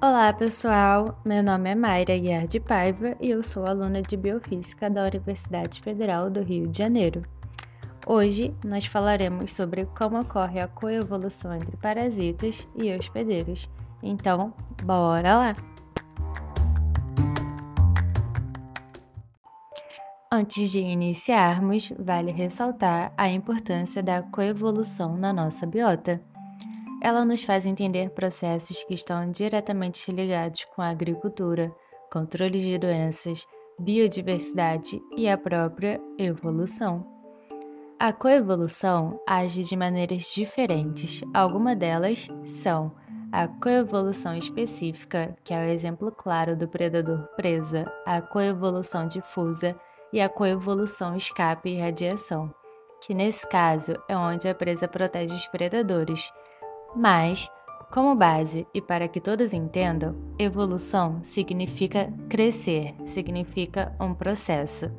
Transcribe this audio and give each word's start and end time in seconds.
Olá 0.00 0.32
pessoal, 0.32 1.20
meu 1.24 1.42
nome 1.42 1.70
é 1.70 1.74
Mayra 1.74 2.16
Guiar 2.16 2.46
de 2.46 2.60
Paiva 2.60 3.16
e 3.20 3.30
eu 3.30 3.42
sou 3.42 3.66
aluna 3.66 4.00
de 4.00 4.16
Biofísica 4.16 4.88
da 4.88 5.02
Universidade 5.02 5.82
Federal 5.82 6.30
do 6.30 6.40
Rio 6.40 6.68
de 6.68 6.78
Janeiro. 6.78 7.24
Hoje 8.06 8.54
nós 8.64 8.86
falaremos 8.86 9.52
sobre 9.52 9.86
como 9.86 10.20
ocorre 10.20 10.60
a 10.60 10.68
coevolução 10.68 11.52
entre 11.52 11.76
parasitas 11.78 12.68
e 12.76 12.94
hospedeiros. 12.94 13.68
Então, 14.00 14.54
bora 14.84 15.36
lá! 15.36 15.56
Antes 20.30 20.70
de 20.70 20.78
iniciarmos, 20.78 21.92
vale 21.98 22.30
ressaltar 22.30 23.12
a 23.16 23.28
importância 23.28 24.00
da 24.00 24.22
coevolução 24.22 25.16
na 25.16 25.32
nossa 25.32 25.66
biota. 25.66 26.22
Ela 27.00 27.24
nos 27.24 27.44
faz 27.44 27.64
entender 27.64 28.10
processos 28.10 28.82
que 28.84 28.94
estão 28.94 29.30
diretamente 29.30 30.10
ligados 30.10 30.64
com 30.64 30.82
a 30.82 30.88
agricultura, 30.88 31.72
controle 32.10 32.60
de 32.60 32.76
doenças, 32.76 33.46
biodiversidade 33.78 35.00
e 35.16 35.28
a 35.28 35.38
própria 35.38 36.00
evolução. 36.18 37.06
A 38.00 38.12
coevolução 38.12 39.20
age 39.26 39.62
de 39.62 39.76
maneiras 39.76 40.32
diferentes. 40.34 41.22
Algumas 41.32 41.76
delas 41.76 42.28
são 42.44 42.92
a 43.30 43.46
coevolução 43.46 44.36
específica, 44.36 45.36
que 45.44 45.52
é 45.52 45.58
o 45.58 45.68
exemplo 45.68 46.10
claro 46.10 46.56
do 46.56 46.66
predador-presa, 46.66 47.92
a 48.06 48.20
coevolução 48.20 49.06
difusa 49.06 49.78
e 50.12 50.20
a 50.20 50.28
coevolução 50.28 51.14
escape 51.14 51.68
e 51.68 51.78
radiação, 51.78 52.52
que 53.00 53.14
nesse 53.14 53.46
caso 53.46 53.94
é 54.08 54.16
onde 54.16 54.48
a 54.48 54.54
presa 54.54 54.88
protege 54.88 55.34
os 55.34 55.46
predadores 55.46 56.32
mas, 56.94 57.50
como 57.90 58.14
base 58.14 58.66
e 58.74 58.80
para 58.80 59.08
que 59.08 59.20
todos 59.20 59.52
entendam, 59.52 60.14
evolução 60.38 61.22
significa 61.22 62.12
crescer, 62.28 62.94
significa 63.06 63.94
um 64.00 64.12
processo. 64.14 64.90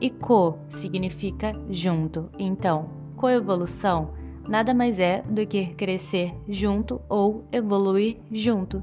E 0.00 0.10
co 0.10 0.58
significa 0.68 1.52
junto. 1.70 2.28
Então, 2.38 2.90
coevolução 3.16 4.12
nada 4.48 4.74
mais 4.74 4.98
é 4.98 5.22
do 5.22 5.46
que 5.46 5.68
crescer 5.74 6.34
junto 6.48 7.00
ou 7.08 7.44
evoluir 7.50 8.20
junto. 8.30 8.82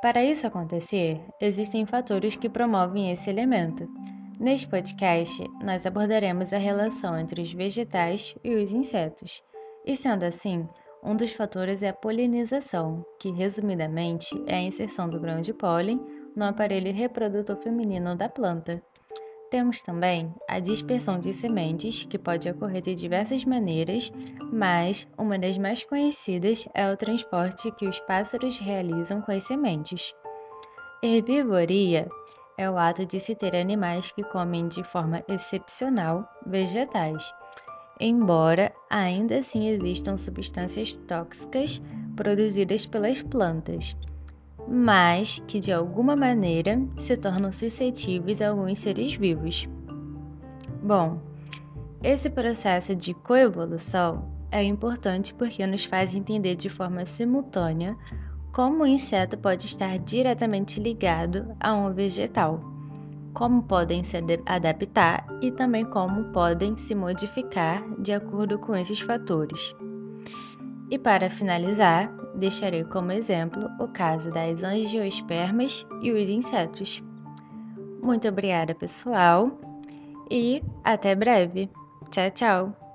Para 0.00 0.24
isso 0.24 0.46
acontecer, 0.46 1.20
existem 1.40 1.84
fatores 1.84 2.36
que 2.36 2.48
promovem 2.48 3.10
esse 3.10 3.28
elemento. 3.28 3.88
Neste 4.38 4.68
podcast, 4.68 5.42
nós 5.64 5.86
abordaremos 5.86 6.52
a 6.52 6.58
relação 6.58 7.18
entre 7.18 7.40
os 7.40 7.50
vegetais 7.52 8.36
e 8.44 8.54
os 8.54 8.70
insetos. 8.70 9.42
E 9.84 9.96
sendo 9.96 10.24
assim, 10.24 10.68
um 11.02 11.16
dos 11.16 11.32
fatores 11.32 11.82
é 11.82 11.88
a 11.88 11.94
polinização, 11.94 13.04
que 13.18 13.30
resumidamente 13.30 14.34
é 14.46 14.56
a 14.56 14.62
inserção 14.62 15.08
do 15.08 15.18
grão 15.18 15.40
de 15.40 15.54
pólen 15.54 15.98
no 16.36 16.44
aparelho 16.44 16.92
reprodutor 16.92 17.56
feminino 17.56 18.14
da 18.14 18.28
planta. 18.28 18.82
Temos 19.50 19.80
também 19.80 20.34
a 20.46 20.60
dispersão 20.60 21.18
de 21.18 21.32
sementes, 21.32 22.04
que 22.04 22.18
pode 22.18 22.50
ocorrer 22.50 22.82
de 22.82 22.94
diversas 22.94 23.42
maneiras, 23.42 24.12
mas 24.52 25.08
uma 25.16 25.38
das 25.38 25.56
mais 25.56 25.82
conhecidas 25.82 26.68
é 26.74 26.92
o 26.92 26.96
transporte 26.96 27.70
que 27.70 27.86
os 27.86 27.98
pássaros 28.00 28.58
realizam 28.58 29.22
com 29.22 29.32
as 29.32 29.44
sementes. 29.44 30.12
Herbivoria 31.02 32.06
é 32.58 32.70
o 32.70 32.78
ato 32.78 33.04
de 33.04 33.20
se 33.20 33.34
ter 33.34 33.54
animais 33.54 34.10
que 34.10 34.22
comem 34.24 34.68
de 34.68 34.82
forma 34.82 35.22
excepcional 35.28 36.28
vegetais, 36.46 37.32
embora 38.00 38.72
ainda 38.88 39.38
assim 39.38 39.68
existam 39.68 40.16
substâncias 40.16 40.94
tóxicas 41.06 41.82
produzidas 42.14 42.86
pelas 42.86 43.22
plantas, 43.22 43.96
mas 44.66 45.42
que 45.46 45.60
de 45.60 45.72
alguma 45.72 46.16
maneira 46.16 46.80
se 46.96 47.16
tornam 47.16 47.52
suscetíveis 47.52 48.40
a 48.40 48.48
alguns 48.48 48.78
seres 48.78 49.14
vivos. 49.14 49.68
Bom, 50.82 51.20
esse 52.02 52.30
processo 52.30 52.94
de 52.94 53.12
coevolução 53.12 54.30
é 54.50 54.62
importante 54.62 55.34
porque 55.34 55.66
nos 55.66 55.84
faz 55.84 56.14
entender 56.14 56.54
de 56.54 56.68
forma 56.68 57.04
simultânea 57.04 57.96
como 58.56 58.84
o 58.84 58.86
inseto 58.86 59.36
pode 59.36 59.66
estar 59.66 59.98
diretamente 59.98 60.80
ligado 60.80 61.54
a 61.60 61.74
um 61.74 61.92
vegetal, 61.92 62.58
como 63.34 63.62
podem 63.62 64.02
se 64.02 64.16
adaptar 64.46 65.26
e 65.42 65.50
também 65.50 65.84
como 65.84 66.32
podem 66.32 66.74
se 66.74 66.94
modificar 66.94 67.84
de 68.00 68.14
acordo 68.14 68.58
com 68.58 68.74
esses 68.74 68.98
fatores. 68.98 69.76
E 70.90 70.98
para 70.98 71.28
finalizar, 71.28 72.10
deixarei 72.34 72.82
como 72.82 73.12
exemplo 73.12 73.68
o 73.78 73.88
caso 73.88 74.30
das 74.30 74.62
angiospermas 74.62 75.86
e 76.00 76.10
os 76.10 76.30
insetos. 76.30 77.04
Muito 78.02 78.26
obrigada, 78.26 78.74
pessoal, 78.74 79.50
e 80.30 80.62
até 80.82 81.14
breve. 81.14 81.68
Tchau, 82.10 82.30
tchau! 82.30 82.85